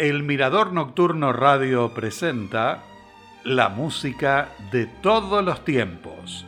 [0.00, 2.82] El Mirador Nocturno Radio presenta
[3.44, 6.46] la música de todos los tiempos.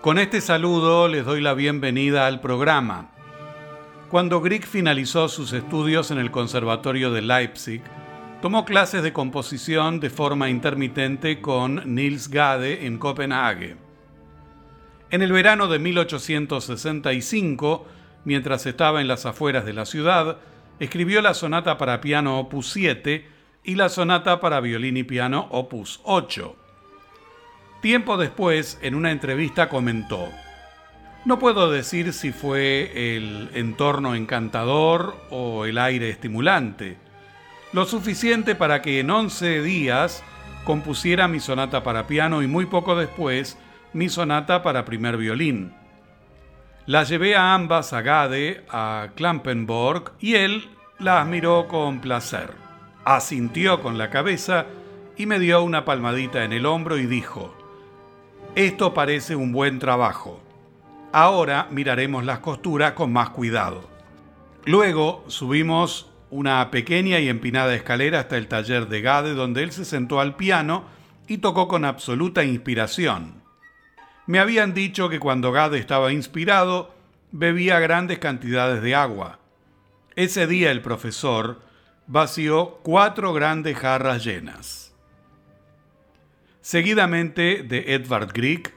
[0.00, 3.10] Con este saludo les doy la bienvenida al programa.
[4.08, 7.82] Cuando Grieg finalizó sus estudios en el Conservatorio de Leipzig,
[8.40, 13.76] tomó clases de composición de forma intermitente con Niels Gade en Copenhague.
[15.10, 17.86] En el verano de 1865,
[18.24, 20.38] mientras estaba en las afueras de la ciudad,
[20.80, 23.26] escribió la sonata para piano opus 7
[23.64, 26.56] y la sonata para violín y piano opus 8.
[27.82, 30.28] Tiempo después, en una entrevista comentó,
[31.24, 36.96] no puedo decir si fue el entorno encantador o el aire estimulante,
[37.72, 40.24] lo suficiente para que en 11 días
[40.64, 43.58] compusiera mi sonata para piano y muy poco después
[43.92, 45.74] mi sonata para primer violín.
[46.88, 52.54] La llevé a ambas a Gade, a Klampenborg, y él la admiró con placer.
[53.04, 54.64] Asintió con la cabeza
[55.14, 57.54] y me dio una palmadita en el hombro y dijo,
[58.54, 60.42] Esto parece un buen trabajo.
[61.12, 63.86] Ahora miraremos las costuras con más cuidado.
[64.64, 69.84] Luego subimos una pequeña y empinada escalera hasta el taller de Gade, donde él se
[69.84, 70.84] sentó al piano
[71.26, 73.37] y tocó con absoluta inspiración.
[74.28, 76.94] Me habían dicho que cuando Gade estaba inspirado,
[77.32, 79.38] bebía grandes cantidades de agua.
[80.16, 81.62] Ese día el profesor
[82.06, 84.94] vació cuatro grandes jarras llenas.
[86.60, 88.74] Seguidamente de Edvard Grieg,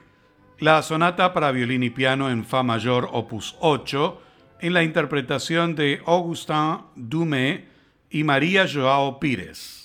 [0.57, 4.21] la sonata para violín y piano en Fa mayor opus 8,
[4.61, 7.67] en la interpretación de Augustin Dumé
[8.09, 9.80] y María Joao Pires.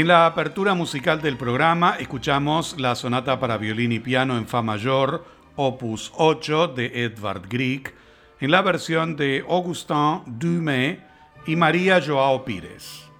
[0.00, 4.62] En la apertura musical del programa escuchamos la sonata para violín y piano en Fa
[4.62, 7.92] mayor, opus 8 de Edvard Grieg,
[8.40, 11.00] en la versión de Augustin Dumais
[11.46, 13.10] y María Joao Pires.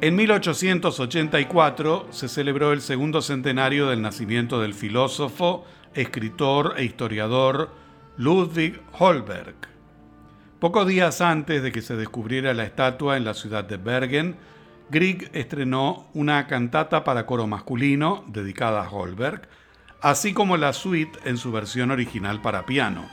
[0.00, 7.68] En 1884 se celebró el segundo centenario del nacimiento del filósofo, escritor e historiador
[8.16, 9.56] Ludwig Holberg.
[10.58, 14.36] Pocos días antes de que se descubriera la estatua en la ciudad de Bergen,
[14.92, 19.48] Grieg estrenó una cantata para coro masculino dedicada a Holberg,
[20.02, 23.08] así como la suite en su versión original para piano.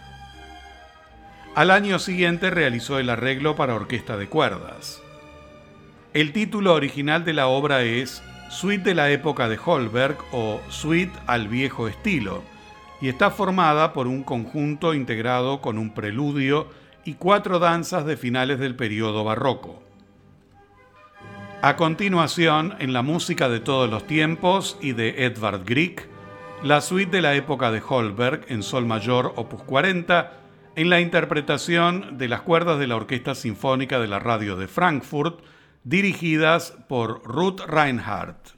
[1.55, 5.01] Al año siguiente realizó el arreglo para orquesta de cuerdas.
[6.13, 11.17] El título original de la obra es Suite de la época de Holberg o Suite
[11.27, 12.43] al viejo estilo,
[12.99, 16.67] y está formada por un conjunto integrado con un preludio
[17.05, 19.88] y cuatro danzas de finales del periodo barroco.
[21.61, 26.07] A continuación, en la música de todos los tiempos y de Edvard Grieg,
[26.63, 30.31] la suite de la época de Holberg en Sol mayor, opus 40,
[30.77, 35.41] en la interpretación de las cuerdas de la Orquesta Sinfónica de la Radio de Frankfurt,
[35.83, 38.55] dirigidas por Ruth Reinhardt.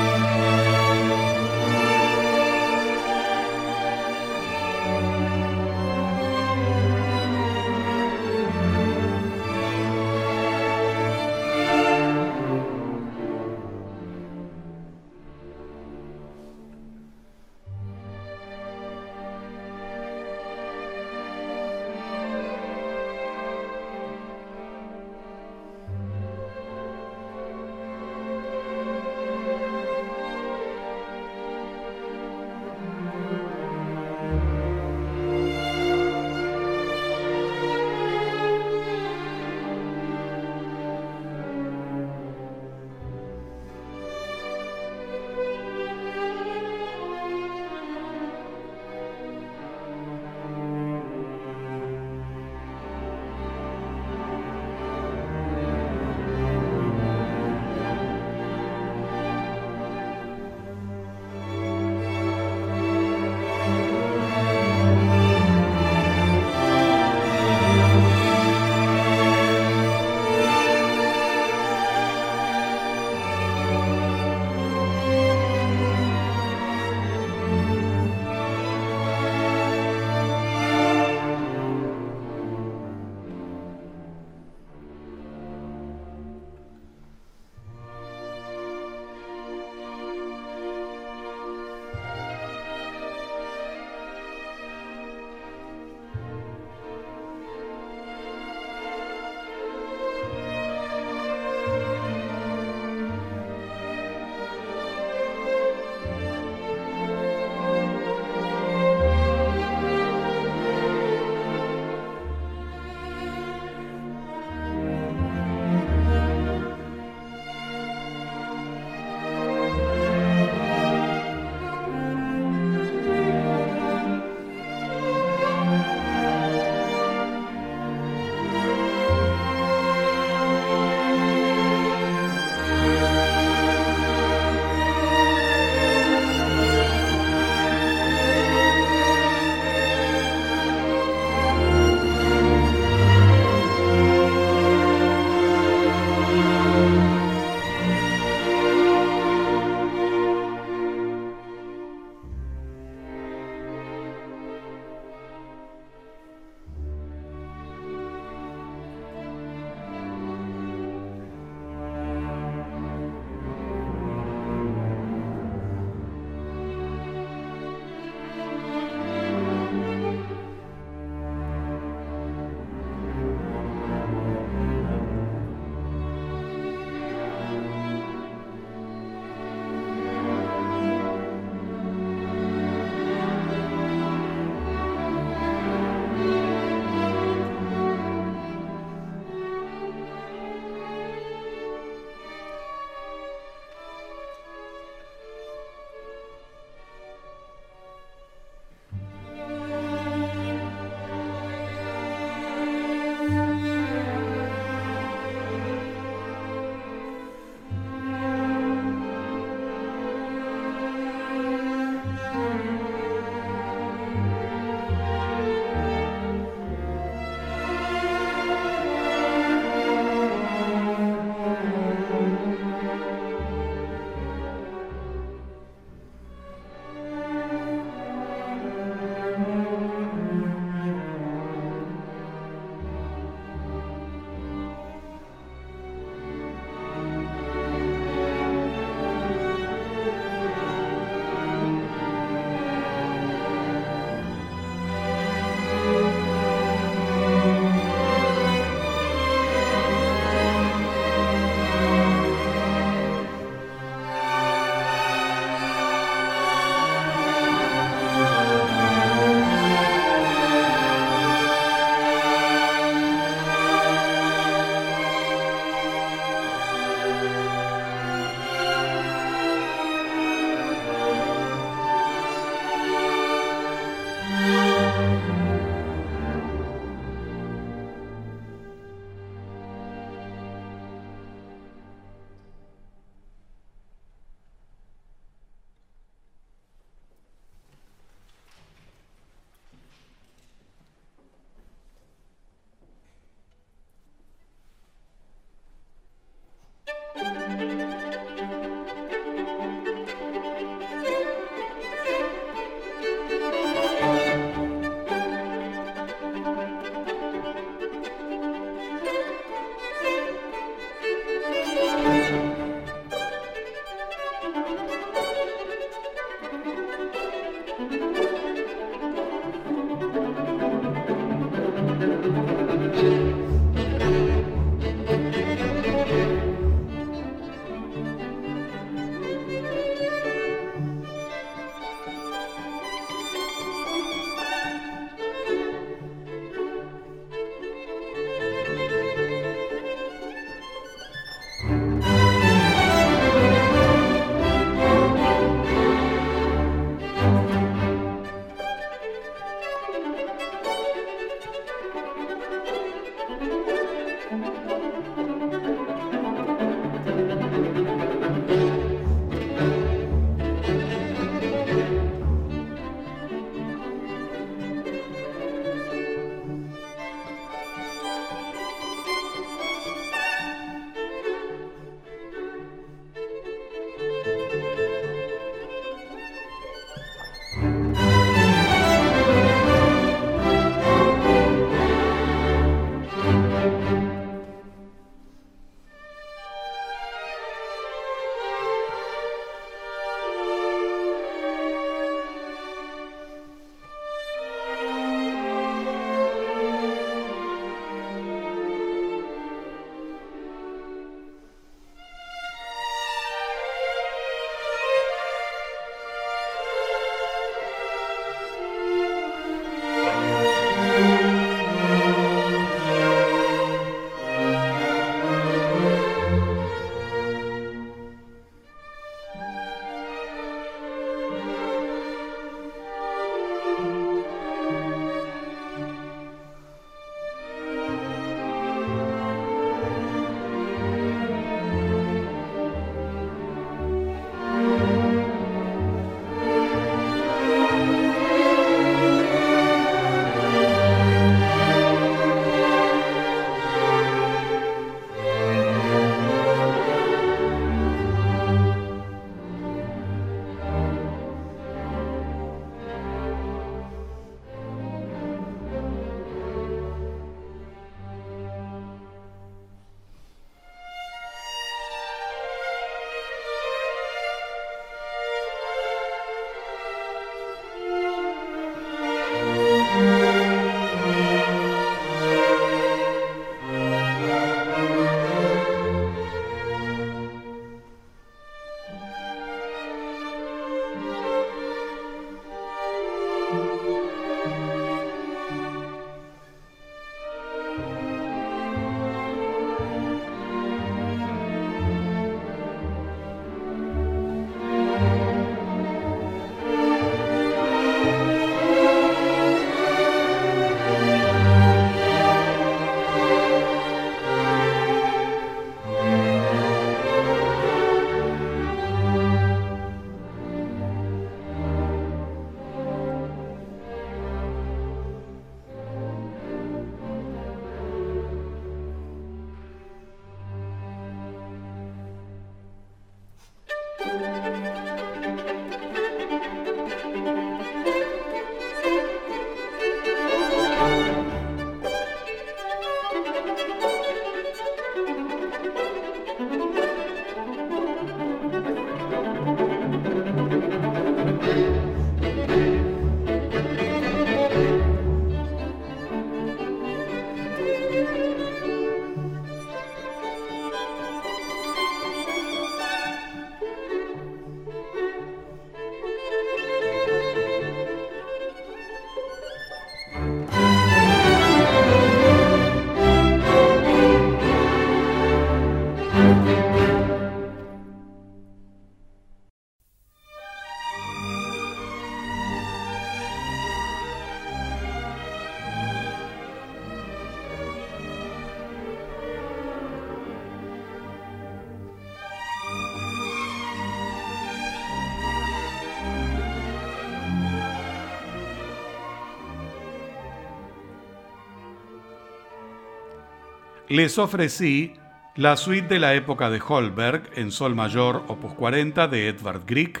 [593.88, 594.92] Les ofrecí
[595.34, 600.00] la suite de la época de Holberg en Sol Mayor Opus 40 de Edvard Grieg,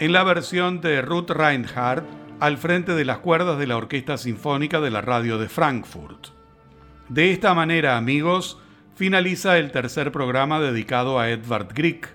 [0.00, 2.04] en la versión de Ruth Reinhardt
[2.40, 6.28] al frente de las cuerdas de la Orquesta Sinfónica de la Radio de Frankfurt.
[7.08, 8.58] De esta manera, amigos,
[8.96, 12.08] finaliza el tercer programa dedicado a Edvard Grieg.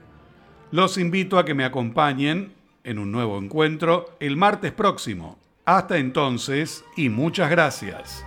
[0.72, 2.51] Los invito a que me acompañen
[2.84, 5.39] en un nuevo encuentro el martes próximo.
[5.64, 8.26] Hasta entonces y muchas gracias.